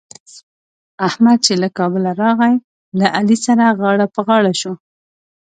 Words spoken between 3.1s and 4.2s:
علي سره غاړه په